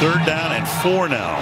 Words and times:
Third 0.00 0.24
down 0.24 0.52
and 0.52 0.66
four 0.80 1.10
now. 1.10 1.36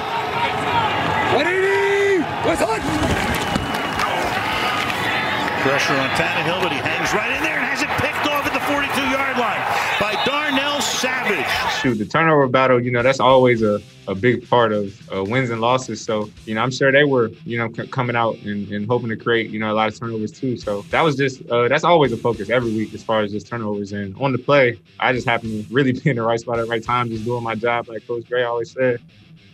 Pressure 5.62 5.94
on 5.94 6.10
Tannehill, 6.18 6.62
but 6.62 6.72
he 6.72 6.78
hangs 6.82 7.14
right 7.14 7.30
in 7.30 7.40
there 7.46 7.54
and 7.54 7.66
has 7.70 7.82
it 7.82 7.90
picked 8.02 8.26
off 8.26 8.50
at 8.50 8.52
the 8.52 8.64
42-yard 8.66 9.38
line 9.38 9.62
by 10.02 10.18
Darnell 10.26 10.80
Savage. 10.80 11.46
Shoot, 11.82 11.95
the 11.95 12.06
turnover 12.06 12.48
battle, 12.48 12.82
you 12.82 12.91
know, 12.91 13.05
that's 13.05 13.20
always 13.20 13.62
a, 13.62 13.80
a 14.09 14.14
big 14.14 14.48
part 14.48 14.73
of 14.73 15.00
uh, 15.14 15.23
wins 15.23 15.50
and 15.50 15.60
losses. 15.60 16.05
So, 16.05 16.28
you 16.45 16.55
know, 16.55 16.60
I'm 16.60 16.73
sure 16.73 16.91
they 16.91 17.05
were, 17.05 17.28
you 17.45 17.56
know, 17.56 17.73
c- 17.73 17.86
coming 17.86 18.16
out 18.16 18.36
and, 18.38 18.66
and, 18.73 18.84
hoping 18.86 19.10
to 19.10 19.16
create, 19.16 19.50
you 19.50 19.60
know, 19.60 19.70
a 19.70 19.74
lot 19.74 19.88
of 19.88 19.96
turnovers 19.96 20.33
too. 20.33 20.56
So 20.56 20.83
that 20.91 21.02
was 21.02 21.14
just, 21.14 21.48
uh, 21.48 21.69
that's 21.69 21.84
always 21.84 22.10
a 22.12 22.16
focus 22.16 22.50
every 22.50 22.72
week 22.72 22.92
as 22.95 23.05
far 23.05 23.20
as 23.20 23.30
just 23.30 23.46
turnovers. 23.46 23.92
And 23.92 24.16
on 24.16 24.33
the 24.33 24.38
play, 24.38 24.80
I 24.98 25.12
just 25.12 25.27
happen 25.27 25.50
to 25.50 25.72
really 25.72 25.92
be 26.00 26.10
in 26.10 26.16
the 26.16 26.22
right 26.22 26.41
spot 26.41 26.59
at 26.59 26.62
the 26.62 26.70
right 26.70 26.83
time, 26.83 27.10
just 27.10 27.24
doing 27.24 27.45
my 27.45 27.55
job, 27.55 27.88
like 27.88 28.05
Coach 28.08 28.28
Gray 28.28 28.42
always 28.42 28.72
said, 28.72 29.00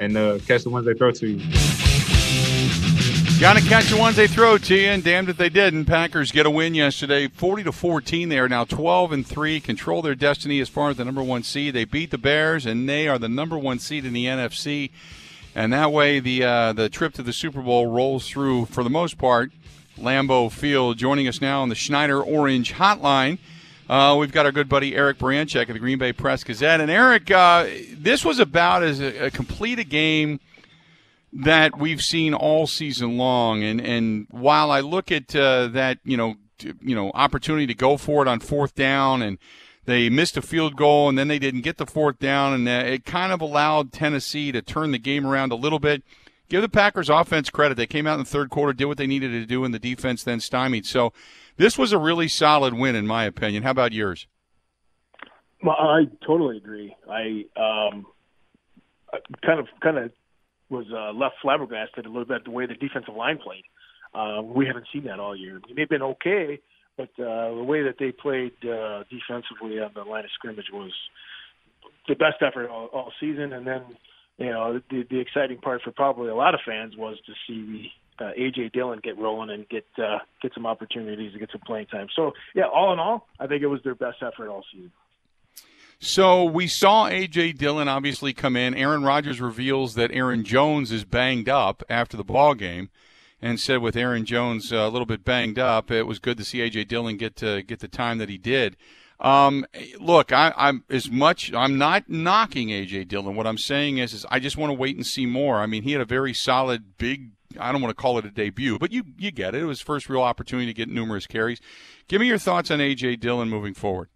and 0.01 0.17
uh, 0.17 0.39
catch 0.47 0.63
the 0.63 0.71
ones 0.71 0.87
they 0.87 0.95
throw 0.95 1.11
to 1.11 1.29
you. 1.29 3.04
Got 3.45 3.59
to 3.59 3.69
catch 3.69 3.91
the 3.91 3.99
ones 3.99 4.17
they 4.17 4.27
throw 4.27 4.57
to 4.57 4.75
you, 4.75 4.89
and 4.89 5.05
damned 5.05 5.29
if 5.29 5.37
they 5.37 5.51
didn't. 5.51 5.85
Packers 5.85 6.33
get 6.33 6.47
a 6.47 6.51
win 6.51 6.75
yesterday, 6.75 7.29
forty 7.29 7.63
to 7.65 7.73
fourteen. 7.73 8.31
They 8.31 8.39
are 8.39 8.49
now 8.49 8.65
twelve 8.65 9.13
and 9.13 9.27
three, 9.27 9.61
control 9.61 10.01
their 10.01 10.15
destiny 10.15 10.61
as 10.61 10.71
far 10.71 10.89
as 10.89 10.97
the 10.97 11.05
number 11.05 11.23
one 11.23 11.43
seed. 11.43 11.75
They 11.75 11.85
beat 11.85 12.11
the 12.11 12.17
Bears, 12.17 12.65
and 12.65 12.89
they 12.89 13.07
are 13.07 13.19
the 13.19 13.29
number 13.29 13.59
one 13.59 13.79
seed 13.81 14.07
in 14.07 14.15
the 14.15 14.25
NFC. 14.25 14.93
And 15.55 15.75
that 15.75 15.93
way, 15.93 16.21
the 16.21 16.43
uh, 16.43 16.73
the 16.73 16.89
trip 16.89 17.13
to 17.15 17.23
the 17.23 17.35
Super 17.35 17.61
Bowl 17.61 17.89
rolls 17.89 18.27
through 18.27 18.65
for 18.65 18.83
the 18.83 18.89
most 18.89 19.19
part. 19.19 19.53
Lambeau 19.99 20.51
Field. 20.51 20.97
Joining 20.97 21.29
us 21.29 21.43
now 21.43 21.61
on 21.61 21.69
the 21.69 21.75
Schneider 21.75 22.23
Orange 22.23 22.73
Hotline. 22.73 23.37
Uh, 23.91 24.17
we've 24.19 24.33
got 24.33 24.47
our 24.47 24.53
good 24.53 24.71
buddy 24.71 24.97
Eric 24.97 25.19
Baranczyk 25.19 25.69
of 25.69 25.75
the 25.75 25.81
Green 25.81 25.99
Bay 25.99 26.15
Press 26.15 26.45
Gazette. 26.45 26.81
And 26.81 26.91
Eric, 26.91 27.31
uh, 27.31 27.67
this 27.93 28.25
was 28.25 28.39
about 28.39 28.83
as 28.83 29.01
a, 29.01 29.27
a 29.27 29.31
complete 29.31 29.79
a 29.79 29.85
game 29.85 30.41
that 31.35 31.79
we've 31.79 32.03
seen 32.03 32.33
all 32.33 32.67
season 32.67 33.17
long. 33.17 33.63
And 33.63 33.81
and 33.81 34.27
while 34.31 34.71
I 34.71 34.81
look 34.81 35.11
at 35.11 35.35
uh, 35.35 35.69
that, 35.69 35.99
you 36.05 36.17
know, 36.17 36.37
you 36.81 36.95
know, 36.95 37.11
opportunity 37.15 37.67
to 37.67 37.75
go 37.75 37.97
for 37.97 38.23
it 38.23 38.29
on 38.29 38.41
fourth 38.41 38.75
down, 38.75 39.23
and 39.23 39.39
they 39.85 40.09
missed 40.09 40.37
a 40.37 40.43
field 40.43 40.77
goal, 40.77 41.09
and 41.09 41.19
then 41.19 41.29
they 41.29 41.39
didn't 41.39 41.63
get 41.63 41.77
the 41.77 41.87
fourth 41.87 42.19
down, 42.19 42.55
and 42.55 42.69
uh, 42.69 42.87
it 42.87 43.05
kind 43.05 43.33
of 43.33 43.41
allowed 43.41 43.93
Tennessee 43.93 44.53
to 44.53 44.63
turn 44.63 44.93
the 44.93 44.99
game 44.99 45.27
around 45.27 45.53
a 45.53 45.57
little 45.57 45.81
bit. 45.81 46.03
Give 46.49 46.63
the 46.63 46.69
Packers 46.69 47.11
offense 47.11 47.51
credit; 47.51 47.77
they 47.77 47.87
came 47.87 48.07
out 48.07 48.15
in 48.15 48.21
the 48.21 48.31
third 48.31 48.51
quarter, 48.51 48.73
did 48.73 48.85
what 48.85 48.99
they 48.99 49.07
needed 49.07 49.31
to 49.31 49.47
do, 49.47 49.65
and 49.65 49.75
the 49.75 49.79
defense 49.79 50.23
then 50.23 50.41
stymied. 50.41 50.87
So, 50.87 51.13
this 51.57 51.77
was 51.77 51.93
a 51.93 51.99
really 51.99 52.29
solid 52.29 52.75
win, 52.75 52.95
in 52.95 53.07
my 53.07 53.25
opinion. 53.25 53.65
How 53.65 53.71
about 53.71 53.93
yours? 53.93 54.27
Well, 55.63 55.77
I 55.77 56.05
totally 56.25 56.59
agree. 56.59 56.95
I 57.11 57.45
um, 57.57 58.07
kind 59.45 59.59
of 59.59 59.67
kind 59.83 59.99
of 59.99 60.13
was 60.71 60.87
uh, 60.93 61.13
left 61.13 61.37
flabbergasted 61.43 62.07
a 62.07 62.09
little 62.09 62.25
bit 62.25 62.45
the 62.45 62.51
way 62.51 62.67
the 62.67 62.75
defensive 62.75 63.15
line 63.15 63.39
played. 63.39 63.65
Uh, 64.15 64.43
we 64.43 64.67
haven't 64.67 64.87
seen 64.93 65.05
that 65.05 65.19
all 65.19 65.37
year. 65.37 65.61
They've 65.75 65.89
been 65.89 66.03
okay, 66.03 66.61
but 66.97 67.11
uh, 67.19 67.55
the 67.55 67.65
way 67.67 67.83
that 67.83 67.97
they 67.99 68.13
played 68.13 68.53
uh, 68.63 69.05
defensively 69.11 69.81
on 69.81 69.91
the 69.95 70.03
line 70.03 70.25
of 70.25 70.31
scrimmage 70.35 70.71
was 70.73 70.93
the 72.09 72.15
best 72.15 72.37
effort 72.41 72.71
all, 72.71 72.87
all 72.87 73.13
season. 73.19 73.53
And 73.53 73.67
then, 73.67 73.83
you 74.39 74.51
know, 74.51 74.81
the, 74.91 75.05
the 75.11 75.19
exciting 75.19 75.59
part 75.59 75.83
for 75.83 75.91
probably 75.91 76.29
a 76.29 76.35
lot 76.35 76.55
of 76.55 76.61
fans 76.65 76.97
was 76.97 77.19
to 77.27 77.33
see 77.47 77.91
uh, 78.21 78.31
AJ 78.39 78.73
Dillon 78.73 79.01
get 79.03 79.19
rolling 79.19 79.51
and 79.51 79.69
get 79.69 79.87
uh, 79.99 80.19
get 80.41 80.55
some 80.55 80.67
opportunities 80.67 81.33
to 81.33 81.39
get 81.39 81.51
some 81.51 81.63
playing 81.67 81.87
time. 81.87 82.07
So, 82.15 82.33
yeah, 82.55 82.65
all 82.73 82.93
in 82.93 83.01
all, 83.01 83.27
I 83.41 83.49
think 83.49 83.63
it 83.63 83.67
was 83.67 83.81
their 83.83 83.97
best 83.97 84.19
effort 84.23 84.49
all 84.49 84.65
season. 84.73 84.93
So 86.01 86.45
we 86.45 86.67
saw 86.67 87.07
A.J. 87.07 87.53
Dillon 87.53 87.89
obviously 87.89 88.33
come 88.33 88.57
in. 88.57 88.75
Aaron 88.75 89.05
Rodgers 89.05 89.41
reveals 89.41 89.95
that 89.95 90.11
Aaron 90.13 90.45
Jones 90.45 90.93
is 90.93 91.05
banged 91.05 91.49
up 91.49 91.83
after 91.89 92.17
the 92.17 92.25
ball 92.25 92.55
game, 92.55 92.91
and 93.41 93.59
said 93.59 93.79
with 93.79 93.97
Aaron 93.97 94.25
Jones 94.25 94.73
uh, 94.73 94.77
a 94.77 94.89
little 94.89 95.07
bit 95.07 95.25
banged 95.25 95.59
up, 95.59 95.91
it 95.91 96.07
was 96.07 96.19
good 96.19 96.37
to 96.39 96.45
see 96.45 96.61
A.J. 96.61 96.85
Dillon 96.85 97.17
get 97.17 97.37
to 97.37 97.63
get 97.63 97.81
the 97.81 97.89
time 97.89 98.19
that 98.19 98.29
he 98.29 98.39
did. 98.39 98.77
Um, 99.21 99.65
look, 100.01 100.33
I, 100.33 100.53
am 100.57 100.85
as 100.91 101.11
much. 101.11 101.53
I'm 101.55 101.79
not 101.79 102.09
knocking 102.09 102.71
A.J. 102.71 103.05
Dillon. 103.05 103.37
What 103.37 103.47
I'm 103.47 103.59
saying 103.59 103.99
is, 103.99 104.13
is 104.13 104.27
I 104.31 104.39
just 104.39 104.57
want 104.57 104.71
to 104.71 104.75
wait 104.75 104.97
and 104.97 105.07
see 105.07 105.25
more. 105.25 105.61
I 105.61 105.67
mean, 105.67 105.83
he 105.83 105.93
had 105.93 106.01
a 106.01 106.07
very 106.07 106.35
solid, 106.35 106.99
big. 106.99 107.31
I 107.59 107.71
don't 107.71 107.81
want 107.81 107.97
to 107.97 108.01
call 108.01 108.19
it 108.19 108.25
a 108.25 108.31
debut, 108.31 108.79
but 108.79 108.91
you 108.91 109.05
you 109.17 109.31
get 109.31 109.55
it. 109.55 109.63
It 109.63 109.67
was 109.67 109.81
first 109.81 110.09
real 110.09 110.23
opportunity 110.23 110.67
to 110.67 110.75
get 110.75 110.89
numerous 110.89 111.27
carries. 111.27 111.61
Give 112.09 112.21
me 112.21 112.27
your 112.27 112.39
thoughts 112.39 112.71
on 112.71 112.81
A.J. 112.81 113.17
Dillon 113.17 113.49
moving 113.49 113.75
forward. 113.75 114.09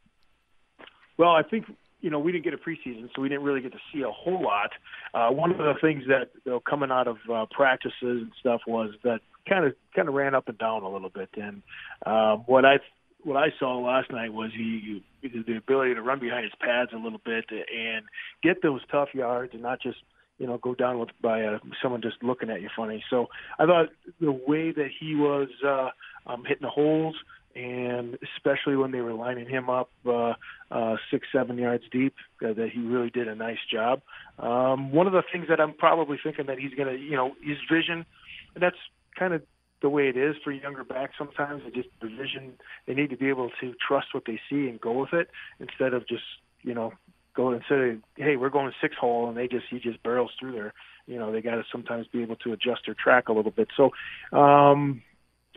Well, 1.19 1.31
I 1.31 1.43
think 1.43 1.67
you 2.01 2.11
know 2.11 2.19
we 2.21 2.33
didn't 2.33 2.45
get 2.45 2.55
a 2.55 2.59
preseason, 2.59 3.09
so 3.15 3.21
we 3.21 3.29
didn't 3.29 3.45
really 3.45 3.61
get 3.61 3.73
to 3.73 3.79
see 3.93 4.03
a 4.03 4.11
whole 4.11 4.43
lot. 4.43 4.71
Uh, 5.13 5.31
one 5.35 5.51
of 5.51 5.59
the 5.59 5.75
things 5.81 6.05
that 6.07 6.31
you 6.45 6.53
know, 6.53 6.61
coming 6.61 6.91
out 6.91 7.09
of 7.09 7.17
uh, 7.33 7.47
practices 7.51 7.93
and 8.03 8.33
stuff 8.41 8.61
was 8.67 8.95
that 9.03 9.21
kind 9.49 9.67
of 9.67 9.75
kind 9.95 10.09
of 10.09 10.15
ran 10.15 10.35
up 10.35 10.49
and 10.49 10.59
down 10.59 10.83
a 10.83 10.89
little 10.89 11.11
bit. 11.11 11.31
And 11.35 11.63
um, 12.07 12.45
what 12.47 12.65
I 12.65 12.77
what 13.25 13.37
I 13.37 13.49
saw 13.59 13.79
last 13.79 14.11
night 14.11 14.33
was 14.33 14.51
he, 14.57 15.03
he 15.21 15.29
the 15.29 15.57
ability 15.57 15.95
to 15.95 16.03
run 16.03 16.21
behind 16.21 16.45
his 16.45 16.53
pads 16.61 16.91
a 16.95 16.97
little 16.97 17.21
bit 17.25 17.47
and 17.51 18.05
get 18.43 18.63
those 18.63 18.81
tough 18.91 19.09
yards 19.13 19.53
and 19.53 19.63
not 19.63 19.83
just 19.83 19.99
you 20.39 20.47
know 20.47 20.59
go 20.59 20.75
down 20.75 20.99
with 21.01 21.09
by 21.21 21.43
uh, 21.43 21.59
someone 21.83 22.01
just 22.01 22.23
looking 22.23 22.51
at 22.51 22.63
you 22.63 22.69
funny. 22.77 23.03
So 23.11 23.27
I 23.59 23.67
thought 23.67 23.87
the 24.21 24.33
way 24.33 24.71
that 24.71 24.89
he 25.01 25.17
was 25.17 25.49
uh, 25.67 25.89
um, 26.31 26.45
hitting 26.47 26.63
the 26.63 26.71
holes 26.71 27.17
and 27.59 28.17
especially 28.37 28.77
when 28.77 28.93
they 28.93 29.01
were 29.01 29.13
lining 29.13 29.49
him 29.49 29.69
up 29.69 29.91
uh, 30.07 30.35
uh, 30.71 30.97
six, 31.11 31.27
seven 31.33 31.59
yards 31.59 31.83
deep, 31.91 32.15
uh, 32.45 32.53
that 32.53 32.69
he 32.73 32.81
really 32.81 33.11
did 33.11 33.27
a 33.27 33.35
nice 33.35 33.59
job. 33.73 34.01
Um, 34.39 34.93
one 34.93 35.07
of 35.07 35.13
the 35.13 35.23
things 35.33 35.47
that 35.49 35.61
I'm 35.61 35.75
probably 35.75 36.19
thinking 36.23 36.47
that 36.47 36.59
he's 36.59 36.75
going 36.75 36.89
to, 36.89 37.03
you 37.03 37.17
know, 37.17 37.33
his 37.43 37.59
vision, 37.71 38.07
and 38.55 38.63
that's 38.63 38.77
kind 39.19 39.35
of 39.35 39.43
the 39.83 39.89
way 39.89 40.09
it 40.09 40.17
is 40.17 40.37
for 40.45 40.53
younger 40.53 40.85
backs 40.85 41.15
sometimes. 41.19 41.63
They 41.65 41.71
just 41.71 41.89
the 42.01 42.09
vision, 42.09 42.55
they 42.87 42.95
need 42.95 43.11
to 43.11 43.17
be 43.17 43.29
able 43.29 43.51
to 43.61 43.75
trust 43.87 44.09
what 44.13 44.25
they 44.27 44.41
see 44.49 44.69
and 44.69 44.81
go 44.81 44.93
with 44.93 45.13
it 45.13 45.29
instead 45.59 45.95
of 45.95 46.07
just, 46.07 46.25
you 46.63 46.75
know, 46.75 46.93
go 47.35 47.53
instead 47.53 47.79
of 47.81 47.97
hey, 48.17 48.37
we're 48.37 48.51
going 48.51 48.73
six 48.81 48.95
hole 49.01 49.29
and 49.29 49.37
they 49.37 49.49
just 49.49 49.67
he 49.71 49.79
just 49.79 50.03
barrels 50.03 50.31
through 50.39 50.53
there. 50.53 50.75
You 51.07 51.19
know, 51.19 51.33
they 51.33 51.41
got 51.41 51.55
to 51.55 51.65
sometimes 51.73 52.07
be 52.07 52.23
able 52.23 52.37
to 52.37 52.53
adjust 52.53 52.83
their 52.87 52.95
track 52.95 53.29
a 53.29 53.33
little 53.33 53.51
bit. 53.51 53.69
So, 53.77 53.91
um, 54.37 55.03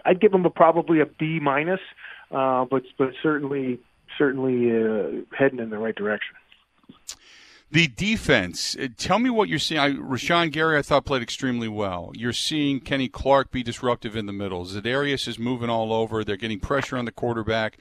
I'd 0.06 0.20
give 0.20 0.32
them 0.32 0.46
a, 0.46 0.50
probably 0.50 1.00
a 1.00 1.06
B 1.06 1.40
minus, 1.40 1.80
uh, 2.32 2.66
but 2.66 2.84
but 2.98 3.10
certainly 3.22 3.80
certainly 4.18 4.72
uh, 4.72 5.24
heading 5.38 5.60
in 5.60 5.70
the 5.70 5.78
right 5.78 5.96
direction. 5.96 6.36
The 7.72 7.88
defense. 7.88 8.76
Uh, 8.76 8.88
tell 8.98 9.18
me 9.18 9.30
what 9.30 9.48
you're 9.48 9.60
seeing. 9.60 9.80
I, 9.80 9.92
Rashan 9.92 10.52
Gary, 10.52 10.78
I 10.78 10.82
thought 10.82 11.06
played 11.06 11.22
extremely 11.22 11.70
well. 11.70 12.12
You're 12.16 12.34
seeing 12.34 12.82
Kenny 12.82 13.08
Clark 13.08 13.52
be 13.52 13.64
disruptive 13.64 14.16
in 14.16 14.26
the 14.26 14.34
middle. 14.34 14.66
Za'Darius 14.66 15.28
is 15.28 15.40
moving 15.40 15.70
all 15.70 15.94
over. 15.94 16.24
They're 16.24 16.36
getting 16.36 16.60
pressure 16.60 16.98
on 16.98 17.06
the 17.06 17.14
quarterback. 17.14 17.78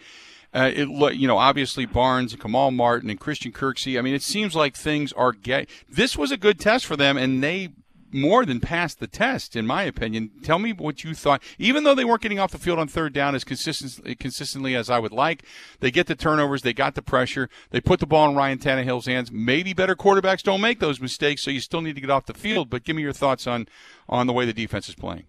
Uh, 0.55 0.71
it, 0.73 1.15
you 1.17 1.29
know, 1.29 1.39
obviously 1.39 1.87
Barnes 1.87 2.33
and 2.33 2.41
Kamal 2.41 2.71
Martin 2.71 3.11
and 3.11 3.19
Christian 3.19 3.53
Kirksey. 3.53 3.99
I 3.99 4.03
mean, 4.03 4.15
it 4.15 4.23
seems 4.23 4.55
like 4.55 4.77
things 4.77 5.13
are 5.13 5.33
get. 5.33 5.69
This 5.89 6.17
was 6.17 6.31
a 6.31 6.37
good 6.37 6.59
test 6.61 6.87
for 6.87 6.97
them, 6.97 7.17
and 7.17 7.43
they 7.43 7.71
more 8.13 8.45
than 8.45 8.61
passed 8.61 9.01
the 9.01 9.07
test, 9.07 9.57
in 9.57 9.67
my 9.67 9.83
opinion. 9.85 10.31
Tell 10.43 10.59
me 10.59 10.73
what 10.73 11.05
you 11.05 11.15
thought. 11.15 11.43
Even 11.59 11.85
though 11.85 11.95
they 11.95 12.05
weren't 12.05 12.23
getting 12.23 12.39
off 12.39 12.53
the 12.53 12.59
field 12.59 12.79
on 12.79 12.89
third 12.89 13.13
down 13.13 13.35
as 13.35 13.45
consistently, 13.45 14.15
consistently 14.15 14.75
as 14.75 14.91
I 14.91 14.99
would 14.99 15.13
like, 15.13 15.45
they 15.81 15.91
get 15.91 16.07
the 16.07 16.15
turnovers, 16.15 16.63
they 16.63 16.73
got 16.73 16.95
the 16.95 17.03
pressure, 17.03 17.49
they 17.71 17.81
put 17.81 18.01
the 18.01 18.07
ball 18.07 18.29
in 18.29 18.37
Ryan 18.37 18.59
Tannehill's 18.59 19.07
hands. 19.07 19.31
Maybe 19.31 19.73
better 19.73 19.97
quarterbacks 19.97 20.43
don't 20.43 20.61
make 20.61 20.81
those 20.81 21.01
mistakes, 21.01 21.43
so 21.43 21.51
you 21.51 21.61
still 21.61 21.81
need 21.81 21.95
to 21.95 22.01
get 22.01 22.11
off 22.11 22.27
the 22.27 22.35
field. 22.35 22.71
But 22.71 22.85
give 22.85 22.97
me 22.97 23.03
your 23.03 23.13
thoughts 23.13 23.47
on 23.47 23.67
on 24.09 24.27
the 24.27 24.33
way 24.33 24.45
the 24.45 24.53
defense 24.53 24.89
is 24.89 24.95
playing. 24.95 25.25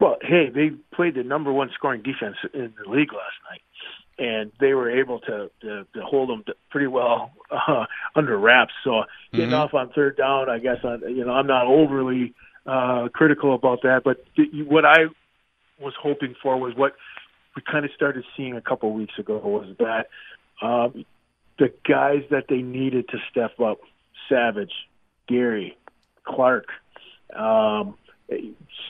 Well, 0.00 0.16
hey, 0.22 0.48
they 0.48 0.70
played 0.94 1.14
the 1.16 1.24
number 1.24 1.52
one 1.52 1.70
scoring 1.74 2.02
defense 2.02 2.36
in 2.54 2.72
the 2.82 2.90
league 2.90 3.12
last 3.12 3.36
night 3.50 3.62
and 4.18 4.50
they 4.60 4.74
were 4.74 4.90
able 4.90 5.20
to 5.20 5.50
to, 5.62 5.86
to 5.94 6.00
hold 6.02 6.28
them 6.28 6.44
pretty 6.70 6.86
well 6.86 7.30
uh, 7.50 7.84
under 8.14 8.36
wraps. 8.36 8.72
So 8.84 9.04
getting 9.32 9.50
mm-hmm. 9.50 9.54
off 9.54 9.74
on 9.74 9.90
third 9.90 10.16
down, 10.16 10.50
I 10.50 10.58
guess 10.58 10.78
I, 10.84 10.96
you 11.06 11.24
know 11.24 11.32
I'm 11.32 11.46
not 11.46 11.66
overly 11.66 12.34
uh, 12.66 13.08
critical 13.12 13.54
about 13.54 13.82
that. 13.82 14.02
But 14.04 14.24
the, 14.36 14.62
what 14.62 14.84
I 14.84 15.06
was 15.80 15.94
hoping 16.00 16.34
for 16.42 16.58
was 16.58 16.74
what 16.76 16.94
we 17.56 17.62
kind 17.62 17.84
of 17.84 17.90
started 17.94 18.24
seeing 18.36 18.56
a 18.56 18.60
couple 18.60 18.88
of 18.90 18.94
weeks 18.94 19.18
ago 19.18 19.38
was 19.38 19.74
that 19.78 20.08
um, 20.60 21.04
the 21.58 21.72
guys 21.88 22.22
that 22.30 22.44
they 22.48 22.62
needed 22.62 23.08
to 23.08 23.18
step 23.30 23.58
up, 23.60 23.78
Savage, 24.28 24.72
Gary, 25.28 25.76
Clark, 26.24 26.66
um, 27.34 27.94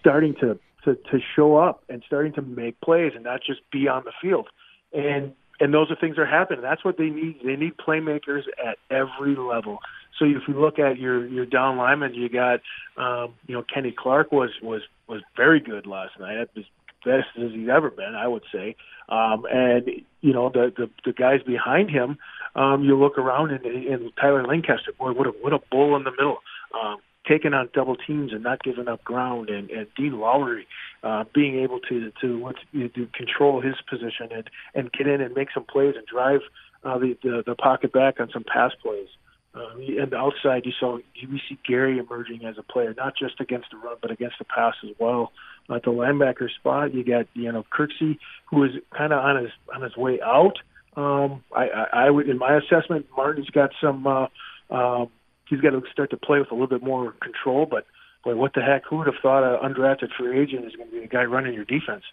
starting 0.01 0.35
to, 0.41 0.59
to 0.85 0.95
to 0.95 1.19
show 1.37 1.57
up 1.57 1.83
and 1.89 2.03
starting 2.07 2.33
to 2.35 2.43
make 2.43 2.81
plays 2.81 3.13
and 3.15 3.25
not 3.25 3.41
just 3.47 3.61
be 3.71 3.89
on 3.89 4.05
the 4.05 4.13
field. 4.21 4.49
And 4.93 5.33
and 5.61 5.75
those 5.75 5.91
are 5.91 5.97
things 5.97 6.17
that 6.17 6.23
are 6.23 6.27
happening. 6.27 6.63
That's 6.63 6.85
what 6.85 6.99
they 6.99 7.11
need. 7.11 7.41
They 7.45 7.57
need 7.57 7.75
playmakers 7.77 8.43
at 8.65 8.79
every 8.91 9.35
level. 9.37 9.79
So 10.19 10.25
if 10.25 10.43
you 10.47 10.61
look 10.61 10.79
at 10.79 10.99
your 10.99 11.27
your 11.27 11.47
down 11.47 11.77
linemen, 11.77 12.15
you 12.15 12.29
got 12.29 12.61
um, 12.97 13.35
you 13.47 13.55
know 13.55 13.63
Kenny 13.63 13.95
Clark 13.97 14.33
was 14.33 14.51
was 14.63 14.83
was 15.09 15.23
very 15.37 15.61
good 15.61 15.87
last 15.87 16.19
night. 16.19 16.37
It 16.37 16.51
was 16.55 16.65
best 17.05 17.29
as 17.37 17.53
he's 17.53 17.69
ever 17.69 17.91
been, 17.91 18.15
I 18.15 18.27
would 18.27 18.45
say. 18.53 18.77
Um, 19.09 19.47
and 19.51 19.89
you 20.21 20.33
know 20.33 20.51
the, 20.51 20.73
the 20.77 20.91
the 21.05 21.13
guys 21.13 21.43
behind 21.43 21.91
him, 21.91 22.19
um, 22.55 22.85
you 22.85 22.99
look 22.99 23.19
around 23.19 23.51
and, 23.53 23.65
and 23.65 24.13
Tyler 24.21 24.47
Lancaster, 24.47 24.93
boy, 24.99 25.13
what 25.13 25.27
a 25.27 25.31
what 25.31 25.53
a 25.53 25.61
bull 25.71 25.97
in 25.97 26.05
the 26.05 26.11
middle. 26.11 26.39
Um, 26.75 26.99
taking 27.29 27.55
on 27.55 27.69
double 27.75 27.97
teams 27.97 28.33
and 28.33 28.43
not 28.43 28.63
giving 28.63 28.89
up 28.89 29.05
ground, 29.05 29.51
and, 29.51 29.71
and 29.71 29.87
Dean 29.97 30.19
Lowry 30.19 30.67
uh, 31.03 31.25
being 31.35 31.61
able 31.61 31.81
to 31.81 32.11
to, 32.21 32.53
to 32.73 33.07
control 33.13 33.61
his 33.61 33.75
position 33.89 34.29
and 34.33 34.51
and 34.75 34.93
get 34.93 35.07
in 35.07 35.21
and 35.21 35.35
make 35.35 35.49
some 35.53 35.65
plays 35.65 35.95
and 35.97 36.07
drive 36.07 36.41
uh, 36.85 36.99
the, 36.99 37.17
the 37.23 37.43
the 37.47 37.55
pocket 37.55 37.93
back 37.93 38.19
on 38.21 38.31
some 38.33 38.45
pass 38.45 38.73
plays. 38.83 39.09
Um, 39.55 39.81
and 39.81 40.11
the 40.13 40.17
outside, 40.17 40.67
you 40.67 40.73
saw 40.79 40.99
you 41.15 41.39
see 41.49 41.59
Gary 41.67 41.99
emerging 41.99 42.45
as 42.45 42.57
a 42.59 42.63
player, 42.63 42.95
not 42.97 43.15
just 43.17 43.41
against 43.41 43.71
the 43.71 43.79
run, 43.79 43.97
but 44.01 44.11
against 44.11 44.39
the 44.39 44.45
pass 44.45 44.75
as 44.85 44.91
well. 44.99 45.33
At 45.75 45.83
the 45.83 45.91
linebacker 45.91 46.49
spot, 46.51 46.95
you 46.95 47.05
got 47.05 47.27
you 47.35 47.51
know 47.51 47.65
Kirksey, 47.73 48.19
who 48.47 48.65
is 48.65 48.73
kind 48.97 49.13
of 49.13 49.19
on 49.19 49.43
his 49.43 49.53
on 49.75 49.83
his 49.83 49.97
way 49.97 50.21
out. 50.21 50.59
Um, 50.97 51.45
I, 51.55 51.69
I, 51.69 51.87
I 51.93 52.11
would, 52.11 52.29
in 52.29 52.39
my 52.39 52.57
assessment, 52.57 53.07
Martin's 53.17 53.51
got 53.51 53.71
some. 53.81 54.07
Uh, 54.07 54.27
um, 54.71 55.09
he's 55.49 55.61
got 55.61 55.71
to 55.71 55.83
start 55.91 56.11
to 56.11 56.17
play 56.17 56.39
with 56.39 56.51
a 56.51 56.55
little 56.55 56.69
bit 56.69 56.83
more 56.83 57.13
control. 57.23 57.67
But 57.67 57.87
boy, 58.25 58.37
what 58.37 58.55
the 58.55 58.63
heck? 58.63 58.85
Who 58.87 58.99
would 58.99 59.07
have 59.07 59.17
thought 59.23 59.43
an 59.43 59.73
undrafted 59.73 60.11
free 60.17 60.39
agent 60.39 60.67
is 60.67 60.75
going 60.77 60.89
to 60.89 60.95
be 60.95 61.01
the 61.01 61.09
guy 61.09 61.25
running 61.25 61.55
your 61.55 61.65
defense? 61.65 62.05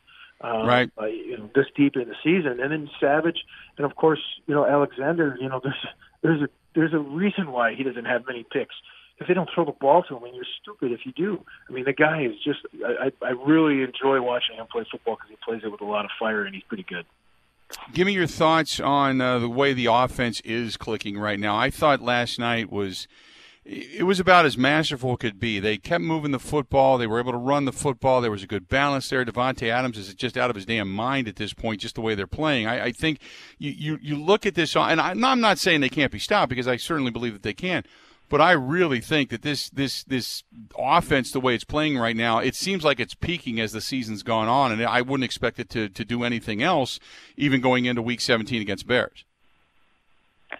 Um, 0.42 0.68
right. 0.68 0.92
Uh, 1.00 1.06
you 1.06 1.38
know, 1.38 1.50
this 1.56 1.66
deep 1.76 1.96
in 1.96 2.10
the 2.10 2.16
season, 2.24 2.60
and 2.60 2.72
then 2.72 2.90
Savage, 3.00 3.40
and 3.78 3.86
of 3.86 3.96
course, 3.96 4.20
you 4.48 4.54
know 4.54 4.66
Alexander. 4.66 5.38
You 5.40 5.50
know, 5.50 5.62
there's 5.64 5.86
there's 6.22 6.42
a 6.42 6.50
there's 6.76 6.94
a 6.94 7.00
reason 7.00 7.52
why 7.52 7.74
he 7.74 7.84
doesn't 7.84 8.06
have 8.06 8.28
many 8.28 8.44
picks 8.44 8.76
because 9.16 9.30
they 9.30 9.34
don't 9.34 9.50
throw 9.54 9.64
the 9.64 9.72
ball 9.72 10.04
to 10.04 10.18
him, 10.18 10.24
and 10.24 10.36
you're 10.36 10.46
stupid 10.62 10.92
if 10.92 11.06
you 11.06 11.14
do. 11.14 11.44
I 11.70 11.74
mean, 11.74 11.86
the 11.86 11.94
guy 11.94 12.24
is 12.24 12.34
just 12.44 12.60
I 12.86 13.12
I 13.22 13.30
really 13.30 13.82
enjoy 13.82 14.22
watching 14.22 14.58
him 14.58 14.68
play 14.70 14.86
football 14.92 15.16
because 15.16 15.30
he 15.30 15.38
plays 15.44 15.62
it 15.64 15.72
with 15.72 15.82
a 15.82 15.86
lot 15.86 16.04
of 16.04 16.12
fire, 16.20 16.44
and 16.44 16.54
he's 16.54 16.64
pretty 16.64 16.86
good. 16.88 17.06
Give 17.94 18.06
me 18.06 18.14
your 18.14 18.28
thoughts 18.28 18.80
on 18.80 19.22
uh, 19.22 19.40
the 19.40 19.50
way 19.50 19.74
the 19.74 19.88
offense 19.88 20.40
is 20.42 20.78
clicking 20.78 21.18
right 21.18 21.40
now. 21.40 21.58
I 21.58 21.70
thought 21.70 22.02
last 22.02 22.40
night 22.40 22.72
was 22.72 23.08
it 23.66 24.06
was 24.06 24.20
about 24.20 24.46
as 24.46 24.60
masterful 24.60 25.18
could 25.18 25.40
be. 25.40 25.60
They 25.60 25.78
kept 25.78 26.04
moving 26.04 26.32
the 26.32 26.40
football. 26.40 27.00
They 27.00 27.08
were 27.08 27.20
able 27.20 27.32
to 27.32 27.38
run 27.38 27.66
the 27.66 27.72
football. 27.72 28.22
There 28.22 28.30
was 28.30 28.44
a 28.44 28.48
good 28.48 28.68
balance 28.68 29.10
there. 29.10 29.26
Davante 29.26 29.70
Adams 29.70 29.98
is 29.98 30.14
just 30.14 30.38
out 30.38 30.52
of 30.52 30.56
his 30.56 30.68
damn 30.68 30.92
mind 30.92 31.28
at 31.28 31.38
this 31.38 31.52
point, 31.52 31.82
just 31.82 31.96
the 31.96 32.02
way 32.02 32.14
they're 32.14 32.28
playing. 32.28 32.68
I, 32.68 32.86
I 32.86 32.92
think 32.92 33.20
you, 33.58 33.72
you, 33.72 34.00
you 34.02 34.16
look 34.22 34.46
at 34.46 34.54
this, 34.54 34.76
and 34.76 35.02
I, 35.02 35.10
I'm 35.10 35.42
not 35.42 35.58
saying 35.58 35.82
they 35.82 35.90
can't 35.90 36.12
be 36.12 36.20
stopped 36.20 36.50
because 36.50 36.68
I 36.68 36.78
certainly 36.78 37.10
believe 37.10 37.34
that 37.34 37.42
they 37.42 37.56
can. 37.56 37.84
But 38.28 38.42
I 38.42 38.52
really 38.52 39.02
think 39.02 39.30
that 39.30 39.44
this 39.44 39.70
this 39.70 40.04
this 40.04 40.44
offense, 40.78 41.32
the 41.32 41.40
way 41.40 41.54
it's 41.54 41.64
playing 41.64 41.98
right 41.98 42.16
now, 42.16 42.40
it 42.40 42.56
seems 42.56 42.84
like 42.84 43.00
it's 43.00 43.14
peaking 43.14 43.60
as 43.60 43.72
the 43.72 43.82
season's 43.82 44.24
gone 44.24 44.48
on, 44.48 44.72
and 44.72 44.82
I 44.84 45.02
wouldn't 45.02 45.24
expect 45.24 45.60
it 45.60 45.70
to, 45.70 45.90
to 45.90 46.04
do 46.04 46.24
anything 46.24 46.64
else, 46.64 47.00
even 47.38 47.62
going 47.62 47.86
into 47.86 48.02
Week 48.02 48.22
17 48.22 48.62
against 48.62 48.88
Bears. 48.88 49.26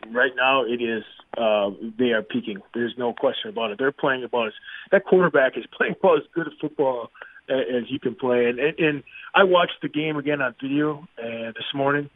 Right 0.10 0.34
now, 0.36 0.64
it 0.64 0.82
is 0.82 1.04
uh, 1.38 1.72
they 1.98 2.12
are 2.12 2.22
peaking. 2.22 2.62
There's 2.74 2.94
no 2.98 3.14
question 3.14 3.50
about 3.50 3.72
it. 3.72 3.80
They're 3.80 3.92
playing 3.92 4.24
about 4.24 4.48
as 4.48 4.54
that 4.92 5.06
quarterback 5.06 5.58
is 5.58 5.66
playing 5.78 5.96
about 6.00 6.18
as 6.18 6.24
good 6.34 6.48
football 6.62 7.12
as 7.48 7.84
you 7.90 8.00
can 8.00 8.16
play. 8.16 8.46
And, 8.46 8.58
and, 8.60 8.80
and 8.80 9.04
I 9.36 9.44
watched 9.44 9.82
the 9.82 9.90
game 9.90 10.18
again 10.18 10.42
on 10.42 10.56
video 10.62 11.08
uh, 11.20 11.52
this 11.52 11.74
morning, 11.74 12.10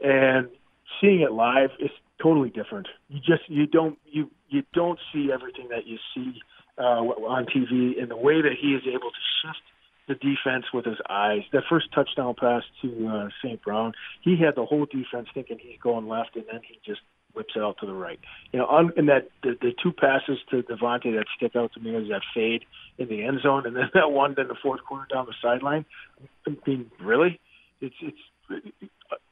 and 0.00 0.48
seeing 1.00 1.20
it 1.20 1.32
live 1.32 1.70
is 1.78 1.90
totally 2.22 2.50
different. 2.50 2.88
You 3.08 3.20
just 3.20 3.48
you 3.48 3.66
don't 3.66 3.98
you 4.04 4.30
you 4.48 4.62
don't 4.72 4.98
see 5.12 5.30
everything 5.32 5.68
that 5.70 5.86
you 5.86 5.98
see 6.14 6.40
uh, 6.78 6.82
on 6.82 7.46
TV 7.46 7.96
in 8.00 8.08
the 8.08 8.16
way 8.16 8.42
that 8.42 8.52
he 8.60 8.68
is 8.68 8.82
able 8.86 9.10
to 9.10 9.22
shift 9.42 9.62
the 10.06 10.14
defense 10.14 10.66
with 10.72 10.84
his 10.84 10.98
eyes. 11.08 11.42
That 11.52 11.62
first 11.68 11.86
touchdown 11.94 12.34
pass 12.38 12.62
to 12.82 13.08
uh, 13.08 13.28
St. 13.42 13.62
Brown, 13.62 13.92
he 14.22 14.36
had 14.36 14.54
the 14.54 14.64
whole 14.64 14.86
defense 14.86 15.28
thinking 15.32 15.58
he's 15.58 15.80
going 15.80 16.08
left, 16.08 16.36
and 16.36 16.44
then 16.50 16.60
he 16.66 16.78
just 16.84 17.00
whips 17.34 17.54
it 17.56 17.62
out 17.62 17.76
to 17.80 17.86
the 17.86 17.92
right. 17.94 18.20
You 18.52 18.60
know, 18.60 18.66
on, 18.66 18.92
and 18.96 19.08
that 19.08 19.28
the, 19.42 19.56
the 19.60 19.72
two 19.82 19.92
passes 19.92 20.38
to 20.50 20.62
Davante 20.62 21.14
that 21.16 21.24
stick 21.36 21.56
out 21.56 21.72
to 21.74 21.80
me 21.80 21.94
is 21.94 22.08
that 22.08 22.22
fade 22.34 22.64
in 22.98 23.08
the 23.08 23.24
end 23.24 23.40
zone, 23.42 23.66
and 23.66 23.76
then 23.76 23.90
that 23.94 24.10
one 24.10 24.34
in 24.38 24.48
the 24.48 24.56
fourth 24.62 24.80
quarter 24.84 25.06
down 25.12 25.26
the 25.26 25.34
sideline. 25.42 25.84
I 26.46 26.50
mean, 26.66 26.90
really, 27.00 27.40
it's 27.80 27.96
it's 28.00 28.18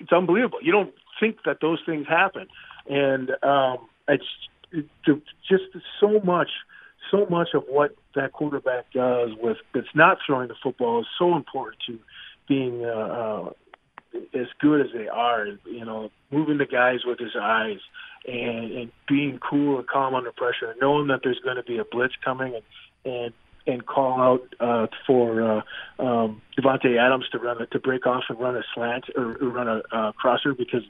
it's 0.01 0.13
unbelievable. 0.13 0.59
You 0.63 0.73
don't 0.73 0.95
think 1.21 1.39
that 1.45 1.59
those 1.61 1.81
things 1.85 2.07
happen, 2.09 2.49
and 2.93 3.31
um, 3.43 3.79
it's 4.09 4.25
it, 4.71 4.87
just 5.49 5.65
so 5.99 6.21
much, 6.21 6.51
so 7.11 7.27
much 7.27 7.49
of 7.55 7.65
what 7.69 7.95
that 8.15 8.33
quarterback 8.33 8.93
does 8.93 9.31
with 9.41 9.57
that's 9.75 9.95
not 9.95 10.19
throwing 10.27 10.49
the 10.49 10.55
football 10.63 11.01
is 11.01 11.07
so 11.19 11.35
important 11.35 11.83
to 11.87 11.99
being 12.49 12.85
uh, 12.85 12.89
uh, 12.89 13.51
as 14.35 14.47
good 14.61 14.83
as 14.83 14.89
they 14.93 15.09
are, 15.09 15.47
you 15.65 15.85
know, 15.85 16.11
moving 16.31 16.59
the 16.59 16.67
guys 16.67 17.01
with 17.07 17.19
his 17.19 17.35
eyes 17.41 17.79
and, 18.27 18.73
and 18.73 18.93
being 19.09 19.39
cool 19.39 19.79
and 19.79 19.89
calm 19.89 20.15
under 20.15 20.33
pressure, 20.33 20.71
and 20.71 20.81
knowing 20.81 21.07
that 21.09 21.21
there's 21.25 21.41
going 21.43 21.57
to 21.57 21.63
be 21.63 21.79
a 21.79 21.85
blitz 21.85 22.15
coming, 22.23 22.55
and 22.55 22.63
and 23.15 23.33
and 23.65 23.87
call 23.87 24.21
out 24.21 24.55
uh, 24.61 24.87
for 25.07 25.41
uh, 25.41 25.63
um, 25.99 26.43
Davante 26.59 26.99
Adams 26.99 27.29
to 27.31 27.39
run 27.39 27.63
it 27.63 27.71
to 27.71 27.79
break 27.79 28.07
off 28.07 28.25
and 28.29 28.39
run 28.39 28.57
a 28.57 28.63
slant 28.75 29.05
or, 29.17 29.37
or 29.37 29.49
run 29.49 29.69
a 29.69 29.83
uh, 29.97 30.13
crosser 30.13 30.53
because 30.53 30.83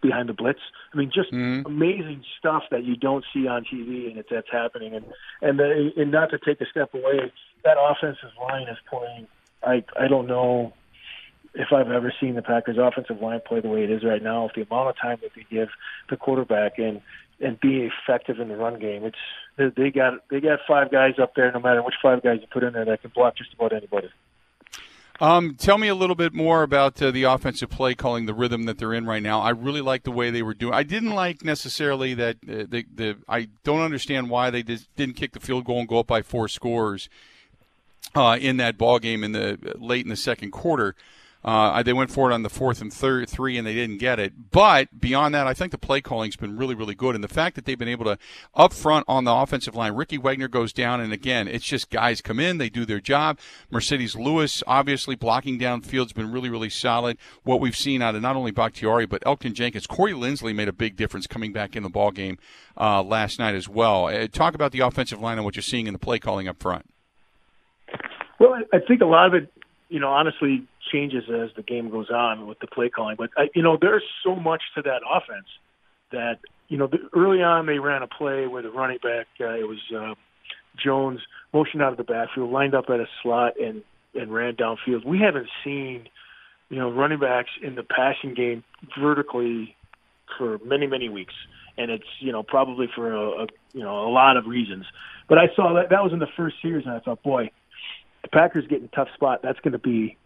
behind 0.00 0.28
the 0.28 0.32
blitz. 0.32 0.60
I 0.92 0.96
mean, 0.96 1.10
just 1.14 1.32
mm-hmm. 1.32 1.66
amazing 1.66 2.24
stuff 2.38 2.64
that 2.70 2.84
you 2.84 2.96
don't 2.96 3.24
see 3.32 3.46
on 3.46 3.64
TV, 3.64 4.08
and 4.08 4.18
it's 4.18 4.28
that's 4.30 4.50
happening. 4.50 4.94
And 4.94 5.04
and 5.42 5.58
the, 5.58 5.90
and 5.96 6.10
not 6.10 6.30
to 6.30 6.38
take 6.38 6.60
a 6.60 6.66
step 6.66 6.94
away, 6.94 7.32
that 7.64 7.76
offensive 7.78 8.30
line 8.40 8.68
is 8.68 8.78
playing. 8.88 9.26
I 9.62 9.84
I 9.98 10.08
don't 10.08 10.26
know 10.26 10.72
if 11.54 11.72
I've 11.72 11.90
ever 11.90 12.12
seen 12.20 12.34
the 12.34 12.42
Packers 12.42 12.78
offensive 12.78 13.20
line 13.20 13.40
play 13.46 13.60
the 13.60 13.68
way 13.68 13.82
it 13.82 13.90
is 13.90 14.04
right 14.04 14.22
now, 14.22 14.44
with 14.44 14.54
the 14.54 14.62
amount 14.62 14.90
of 14.90 14.96
time 15.00 15.18
that 15.22 15.30
they 15.34 15.46
give 15.50 15.68
the 16.08 16.16
quarterback 16.16 16.78
and 16.78 17.00
and 17.40 17.58
be 17.58 17.88
effective 17.88 18.38
in 18.38 18.48
the 18.48 18.56
run 18.56 18.78
game, 18.78 19.04
it's 19.04 19.74
they 19.76 19.90
got 19.90 20.28
they 20.30 20.40
got 20.40 20.60
five 20.66 20.90
guys 20.90 21.14
up 21.20 21.34
there. 21.34 21.50
No 21.52 21.60
matter 21.60 21.82
which 21.82 21.94
five 22.02 22.22
guys 22.22 22.38
you 22.40 22.46
put 22.52 22.62
in 22.62 22.72
there, 22.72 22.84
that 22.84 23.02
can 23.02 23.12
block 23.14 23.36
just 23.36 23.52
about 23.54 23.72
anybody. 23.72 24.10
Um, 25.20 25.54
tell 25.56 25.76
me 25.76 25.88
a 25.88 25.94
little 25.94 26.16
bit 26.16 26.32
more 26.32 26.62
about 26.62 27.00
uh, 27.02 27.10
the 27.10 27.24
offensive 27.24 27.68
play 27.68 27.94
calling, 27.94 28.24
the 28.24 28.32
rhythm 28.32 28.64
that 28.64 28.78
they're 28.78 28.94
in 28.94 29.04
right 29.04 29.22
now. 29.22 29.40
I 29.40 29.50
really 29.50 29.82
like 29.82 30.04
the 30.04 30.10
way 30.10 30.30
they 30.30 30.42
were 30.42 30.54
doing. 30.54 30.72
I 30.72 30.82
didn't 30.82 31.10
like 31.10 31.44
necessarily 31.44 32.14
that 32.14 32.36
uh, 32.48 32.64
the, 32.66 32.86
the 32.94 33.16
I 33.28 33.48
don't 33.62 33.82
understand 33.82 34.30
why 34.30 34.48
they 34.48 34.62
did, 34.62 34.86
didn't 34.96 35.16
kick 35.16 35.32
the 35.32 35.40
field 35.40 35.66
goal 35.66 35.80
and 35.80 35.88
go 35.88 35.98
up 35.98 36.06
by 36.06 36.22
four 36.22 36.48
scores 36.48 37.10
uh, 38.14 38.38
in 38.40 38.56
that 38.56 38.78
ball 38.78 38.98
game 38.98 39.22
in 39.22 39.32
the 39.32 39.76
late 39.78 40.04
in 40.04 40.08
the 40.08 40.16
second 40.16 40.52
quarter. 40.52 40.94
Uh, 41.42 41.82
they 41.82 41.92
went 41.92 42.10
for 42.10 42.30
it 42.30 42.34
on 42.34 42.42
the 42.42 42.50
fourth 42.50 42.82
and 42.82 42.92
third 42.92 43.28
three, 43.28 43.56
and 43.56 43.66
they 43.66 43.72
didn't 43.74 43.96
get 43.98 44.18
it. 44.18 44.50
But 44.50 45.00
beyond 45.00 45.34
that, 45.34 45.46
I 45.46 45.54
think 45.54 45.72
the 45.72 45.78
play 45.78 46.00
calling's 46.02 46.36
been 46.36 46.56
really, 46.56 46.74
really 46.74 46.94
good, 46.94 47.14
and 47.14 47.24
the 47.24 47.28
fact 47.28 47.56
that 47.56 47.64
they've 47.64 47.78
been 47.78 47.88
able 47.88 48.04
to 48.04 48.18
up 48.54 48.74
front 48.74 49.06
on 49.08 49.24
the 49.24 49.32
offensive 49.32 49.74
line, 49.74 49.94
Ricky 49.94 50.18
Wagner 50.18 50.48
goes 50.48 50.72
down, 50.72 51.00
and 51.00 51.12
again, 51.12 51.48
it's 51.48 51.64
just 51.64 51.88
guys 51.88 52.20
come 52.20 52.38
in, 52.38 52.58
they 52.58 52.68
do 52.68 52.84
their 52.84 53.00
job. 53.00 53.38
Marcedes 53.72 54.14
Lewis, 54.14 54.62
obviously 54.66 55.14
blocking 55.14 55.58
downfield, 55.58 56.04
has 56.04 56.12
been 56.12 56.30
really, 56.30 56.50
really 56.50 56.70
solid. 56.70 57.16
What 57.42 57.60
we've 57.60 57.76
seen 57.76 58.02
out 58.02 58.14
of 58.14 58.22
not 58.22 58.36
only 58.36 58.50
Bakhtiari 58.50 59.06
but 59.06 59.22
Elgton 59.22 59.54
Jenkins, 59.54 59.86
Corey 59.86 60.12
Linsley 60.12 60.54
made 60.54 60.68
a 60.68 60.72
big 60.72 60.96
difference 60.96 61.26
coming 61.26 61.52
back 61.52 61.74
in 61.74 61.82
the 61.82 61.88
ball 61.88 62.10
game 62.10 62.38
uh, 62.78 63.02
last 63.02 63.38
night 63.38 63.54
as 63.54 63.68
well. 63.68 64.06
Uh, 64.06 64.26
talk 64.26 64.54
about 64.54 64.72
the 64.72 64.80
offensive 64.80 65.20
line 65.20 65.38
and 65.38 65.44
what 65.46 65.56
you're 65.56 65.62
seeing 65.62 65.86
in 65.86 65.94
the 65.94 65.98
play 65.98 66.18
calling 66.18 66.48
up 66.48 66.60
front. 66.60 66.84
Well, 68.38 68.56
I 68.72 68.78
think 68.78 69.00
a 69.00 69.06
lot 69.06 69.26
of 69.26 69.34
it 69.34 69.52
you 69.90 69.98
know, 69.98 70.08
honestly 70.08 70.62
changes 70.92 71.24
as 71.28 71.50
the 71.56 71.62
game 71.62 71.90
goes 71.90 72.10
on 72.10 72.46
with 72.46 72.58
the 72.60 72.66
play 72.66 72.88
calling. 72.88 73.16
But 73.16 73.30
I, 73.36 73.48
you 73.54 73.62
know, 73.62 73.78
there's 73.80 74.04
so 74.24 74.34
much 74.34 74.62
to 74.76 74.82
that 74.82 75.00
offense 75.08 75.46
that 76.12 76.38
you 76.68 76.78
know, 76.78 76.86
the, 76.86 76.98
early 77.14 77.42
on 77.42 77.66
they 77.66 77.78
ran 77.78 78.02
a 78.02 78.06
play 78.06 78.46
where 78.46 78.62
the 78.62 78.70
running 78.70 78.98
back 79.02 79.26
uh, 79.40 79.54
it 79.54 79.66
was 79.68 79.80
uh, 79.94 80.14
Jones 80.82 81.20
motioned 81.52 81.82
out 81.82 81.92
of 81.92 81.98
the 81.98 82.04
backfield, 82.04 82.50
lined 82.50 82.74
up 82.74 82.86
at 82.88 83.00
a 83.00 83.06
slot, 83.22 83.54
and 83.60 83.82
and 84.14 84.32
ran 84.32 84.54
downfield. 84.54 85.04
We 85.04 85.18
haven't 85.18 85.48
seen 85.64 86.08
you 86.68 86.78
know 86.78 86.90
running 86.90 87.18
backs 87.18 87.50
in 87.62 87.74
the 87.74 87.82
passing 87.82 88.34
game 88.34 88.64
vertically 88.98 89.76
for 90.38 90.58
many 90.64 90.86
many 90.86 91.08
weeks, 91.08 91.34
and 91.76 91.90
it's 91.90 92.06
you 92.20 92.32
know 92.32 92.42
probably 92.44 92.88
for 92.94 93.12
a, 93.12 93.42
a 93.42 93.46
you 93.72 93.82
know 93.82 94.08
a 94.08 94.10
lot 94.10 94.36
of 94.36 94.46
reasons. 94.46 94.86
But 95.28 95.38
I 95.38 95.48
saw 95.54 95.74
that 95.74 95.90
that 95.90 96.02
was 96.02 96.12
in 96.12 96.20
the 96.20 96.28
first 96.36 96.56
series, 96.62 96.86
and 96.86 96.94
I 96.94 97.00
thought, 97.00 97.22
boy, 97.22 97.50
the 98.22 98.28
Packers 98.28 98.66
get 98.68 98.78
in 98.78 98.84
a 98.84 98.96
tough 98.96 99.08
spot, 99.14 99.40
that's 99.42 99.58
going 99.60 99.72
to 99.72 99.78
be 99.78 100.16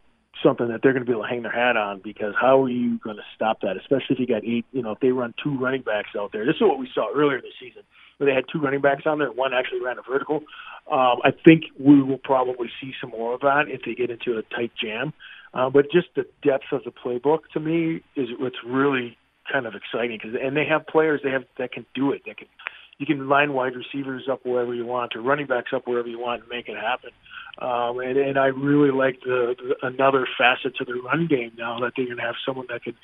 something 0.42 0.68
that 0.68 0.80
they're 0.82 0.92
going 0.92 1.04
to 1.04 1.06
be 1.06 1.12
able 1.12 1.22
to 1.22 1.28
hang 1.28 1.42
their 1.42 1.52
hat 1.52 1.76
on 1.76 2.00
because 2.02 2.34
how 2.40 2.62
are 2.62 2.68
you 2.68 2.98
going 2.98 3.16
to 3.16 3.22
stop 3.34 3.60
that? 3.62 3.76
Especially 3.76 4.16
if 4.16 4.18
you 4.18 4.26
got 4.26 4.44
eight, 4.44 4.64
you 4.72 4.82
know, 4.82 4.92
if 4.92 5.00
they 5.00 5.10
run 5.10 5.34
two 5.42 5.56
running 5.58 5.82
backs 5.82 6.10
out 6.18 6.32
there. 6.32 6.44
This 6.44 6.56
is 6.56 6.62
what 6.62 6.78
we 6.78 6.88
saw 6.94 7.12
earlier 7.14 7.40
this 7.40 7.52
season 7.60 7.82
where 8.18 8.30
they 8.30 8.34
had 8.34 8.44
two 8.52 8.60
running 8.60 8.80
backs 8.80 9.02
on 9.06 9.18
there. 9.18 9.32
One 9.32 9.52
actually 9.52 9.80
ran 9.80 9.98
a 9.98 10.02
vertical. 10.02 10.42
Um, 10.90 11.18
I 11.24 11.32
think 11.44 11.64
we 11.78 12.02
will 12.02 12.18
probably 12.18 12.68
see 12.80 12.92
some 13.00 13.10
more 13.10 13.34
of 13.34 13.40
that 13.40 13.64
if 13.68 13.82
they 13.84 13.94
get 13.94 14.10
into 14.10 14.38
a 14.38 14.42
tight 14.54 14.72
jam. 14.80 15.12
Uh, 15.52 15.70
but 15.70 15.90
just 15.90 16.08
the 16.16 16.26
depth 16.42 16.72
of 16.72 16.82
the 16.84 16.90
playbook 16.90 17.40
to 17.52 17.60
me 17.60 18.02
is 18.16 18.28
what's 18.38 18.56
really 18.66 19.16
kind 19.50 19.66
of 19.66 19.74
exciting 19.74 20.18
because 20.20 20.38
and 20.42 20.56
they 20.56 20.64
have 20.64 20.86
players 20.86 21.20
they 21.22 21.30
have 21.30 21.44
that 21.58 21.72
can 21.72 21.86
do 21.94 22.12
it. 22.12 22.22
That 22.26 22.38
can 22.38 22.48
you 22.98 23.06
can 23.06 23.28
line 23.28 23.52
wide 23.52 23.74
receivers 23.74 24.28
up 24.30 24.44
wherever 24.44 24.74
you 24.74 24.86
want 24.86 25.16
or 25.16 25.22
running 25.22 25.46
backs 25.46 25.72
up 25.74 25.86
wherever 25.86 26.08
you 26.08 26.18
want 26.18 26.42
and 26.42 26.48
make 26.48 26.68
it 26.68 26.76
happen. 26.76 27.10
Um, 27.58 28.00
and, 28.00 28.16
and 28.16 28.38
I 28.38 28.46
really 28.46 28.90
like 28.90 29.20
the, 29.20 29.54
the 29.56 29.86
another 29.86 30.26
facet 30.36 30.76
to 30.76 30.84
the 30.84 30.94
run 30.94 31.26
game 31.28 31.52
now 31.56 31.78
that 31.80 31.92
they're 31.96 32.06
going 32.06 32.18
to 32.18 32.22
have 32.22 32.34
someone 32.44 32.66
that 32.68 32.82
could, 32.82 32.96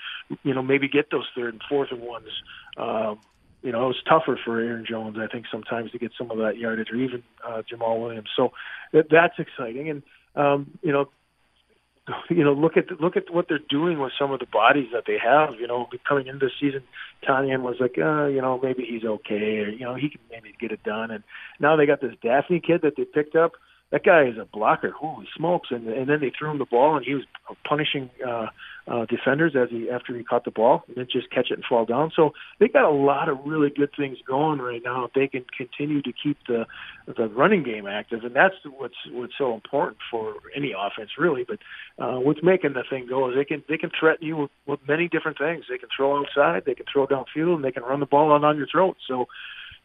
you 0.43 0.55
know, 0.55 0.63
maybe 0.63 0.89
get 0.89 1.11
those 1.11 1.27
third 1.37 1.55
and 1.55 1.63
fourth 1.69 1.93
and 1.93 2.01
ones. 2.01 2.29
Um, 2.77 3.21
you 3.63 3.73
know, 3.73 3.85
it 3.85 3.89
was 3.89 4.03
tougher 4.09 4.39
for 4.43 4.59
Aaron 4.59 4.87
Jones, 4.89 5.19
I 5.21 5.27
think, 5.27 5.47
sometimes 5.51 5.93
to 5.93 5.99
get 5.99 6.13
some 6.17 6.31
of 6.31 6.39
that 6.39 6.57
yardage, 6.57 6.91
or 6.91 6.97
even 6.97 7.23
uh, 7.47 7.63
Jamaal 7.71 8.01
Williams. 8.01 8.31
So 8.35 8.53
that, 8.93 9.07
that's 9.11 9.39
exciting, 9.39 9.91
and 9.91 10.03
um, 10.35 10.79
you 10.83 10.93
know, 10.93 11.11
you 12.31 12.45
know, 12.45 12.53
look 12.53 12.77
at 12.77 13.01
look 13.01 13.17
at 13.17 13.33
what 13.33 13.47
they're 13.49 13.59
doing 13.69 13.99
with 13.99 14.13
some 14.19 14.33
of 14.33 14.41
the 14.41 14.47
bodies 14.47 14.89
that 14.93 15.05
they 15.07 15.19
have. 15.23 15.55
You 15.61 15.67
know, 15.67 15.89
coming 16.09 16.27
into 16.27 16.47
the 16.47 16.53
season, 16.61 16.83
Tonyan 17.27 17.63
was 17.63 17.77
like, 17.81 17.97
uh, 17.99 18.27
you 18.27 18.41
know, 18.41 18.59
maybe 18.63 18.85
he's 18.85 19.05
okay, 19.05 19.59
or 19.59 19.69
you 19.69 19.85
know, 19.85 19.95
he 19.95 20.09
can 20.11 20.21
maybe 20.31 20.55
get 20.59 20.73
it 20.73 20.83
done. 20.83 21.11
And 21.11 21.23
now 21.59 21.77
they 21.77 21.87
got 21.87 22.01
this 22.01 22.15
Dafney 22.25 22.63
kid 22.63 22.83
that 22.83 22.95
they 22.97 23.05
picked 23.05 23.37
up 23.37 23.53
that 23.93 24.05
guy 24.05 24.25
is 24.25 24.39
a 24.39 24.45
blocker. 24.45 24.93
Holy 24.93 25.27
smokes! 25.37 25.69
And 25.71 25.89
and 25.89 26.09
then 26.09 26.21
they 26.21 26.31
threw 26.37 26.51
him 26.51 26.59
the 26.59 26.65
ball, 26.65 26.97
and 26.97 27.05
he 27.05 27.15
was 27.15 27.25
punishing 27.69 28.09
uh, 28.27 28.47
uh, 28.87 29.05
defenders 29.07 29.55
as 29.61 29.69
he 29.71 29.91
after 29.91 30.17
he 30.17 30.23
caught 30.23 30.45
the 30.45 30.53
ball, 30.53 30.85
and 30.87 30.97
then 30.97 31.07
just 31.11 31.31
catch 31.31 31.51
it 31.51 31.55
and 31.55 31.65
fall 31.65 31.85
down. 31.85 32.13
So 32.15 32.31
they 32.61 32.69
got 32.69 32.85
a 32.85 32.95
lot 32.95 33.29
of 33.29 33.39
really 33.45 33.69
good 33.69 33.91
things 33.97 34.19
going 34.27 34.61
right 34.61 34.81
now. 34.85 35.05
If 35.05 35.13
they 35.15 35.27
can 35.27 35.45
continue 35.57 36.03
to 36.03 36.13
keep 36.13 36.39
the 36.47 36.67
the 37.07 37.29
running 37.29 37.65
game 37.65 37.87
active, 37.87 38.23
and 38.23 38.35
that's 38.35 38.55
what's 38.79 38.95
what's 39.11 39.35
so 39.37 39.55
important 39.55 39.99
for 40.09 40.35
any 40.55 40.73
offense, 40.73 41.11
really. 41.19 41.45
But 41.45 41.59
uh, 41.99 42.21
what's 42.21 42.43
making 42.45 42.75
the 42.75 42.85
thing 42.89 43.07
go 43.09 43.31
is 43.31 43.37
they 43.37 43.45
can 43.45 43.65
they 43.69 43.77
can 43.77 43.91
threaten 43.99 44.27
you 44.27 44.37
with, 44.37 44.51
with 44.67 44.81
many 44.87 45.09
different 45.09 45.39
things. 45.39 45.65
They 45.69 45.79
can 45.79 45.89
throw 45.97 46.21
outside, 46.21 46.63
they 46.65 46.75
can 46.75 46.87
throw 46.93 47.09
downfield, 47.09 47.57
and 47.57 47.65
they 47.65 47.73
can 47.73 47.83
run 47.83 47.99
the 47.99 48.07
ball 48.07 48.31
on 48.31 48.45
on 48.45 48.57
your 48.57 48.69
throat. 48.69 48.99
So 49.09 49.27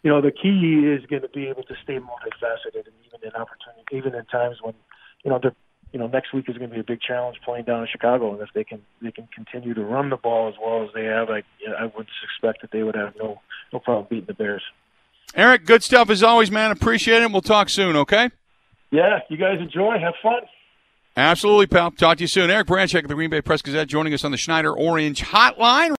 you 0.05 0.12
know, 0.12 0.21
the 0.21 0.31
key 0.31 0.85
is 0.85 1.03
going 1.07 1.24
to 1.24 1.29
be 1.29 1.47
able 1.47 1.63
to 1.63 1.74
stay 1.83 1.97
multifaceted, 1.97 2.85
and 2.85 2.93
even 3.07 3.19
in 3.24 3.31
opportunity, 3.31 3.83
even 3.91 4.13
in 4.13 4.24
times 4.25 4.57
when, 4.62 4.75
you 5.24 5.31
know, 5.31 5.39
the 5.41 5.51
you 5.91 6.00
know, 6.00 6.07
next 6.07 6.31
week 6.31 6.47
is 6.47 6.57
going 6.57 6.69
to 6.69 6.75
be 6.75 6.81
a 6.81 6.83
big 6.83 7.01
challenge 7.01 7.38
playing 7.43 7.65
down 7.65 7.81
in 7.81 7.88
Chicago, 7.91 8.31
and 8.33 8.41
if 8.41 8.50
they 8.53 8.63
can 8.63 8.81
they 9.01 9.12
can 9.12 9.27
continue 9.33 9.74
to 9.74 9.83
run 9.83 10.12
the 10.12 10.17
ball 10.17 10.47
as 10.47 10.53
well 10.63 10.83
as 10.83 10.89
they 10.93 11.05
have, 11.05 11.29
I 11.29 11.41
I 11.75 11.85
would 11.85 12.07
expect 12.24 12.62
that 12.62 12.69
they 12.71 12.83
would 12.83 12.95
have 12.95 13.15
no 13.17 13.41
no 13.74 13.79
problem 13.79 14.05
beating 14.07 14.25
the 14.27 14.35
Bears. 14.35 14.62
Eric, 15.33 15.65
good 15.65 15.81
stuff 15.81 16.12
as 16.12 16.21
always, 16.21 16.51
man. 16.51 16.69
Appreciate 16.69 17.24
it. 17.24 17.31
We'll 17.31 17.41
talk 17.41 17.69
soon, 17.69 17.95
okay? 17.95 18.29
Yeah, 18.91 19.19
you 19.29 19.38
guys 19.38 19.59
enjoy. 19.59 19.97
Have 20.00 20.13
fun. 20.21 20.41
Absolutely, 21.17 21.67
pal. 21.67 21.91
Talk 21.91 22.17
to 22.17 22.24
you 22.24 22.27
soon. 22.27 22.51
Eric 22.51 22.67
Baranczyk 22.67 23.03
of 23.03 23.07
the 23.07 23.15
Green 23.15 23.29
Bay 23.29 23.41
Press 23.41 23.62
Gazette 23.62 23.88
joining 23.88 24.13
us 24.13 24.24
on 24.24 24.31
the 24.31 24.38
Schneider 24.38 24.74
Orange 24.74 25.21
Hotline. 25.24 25.91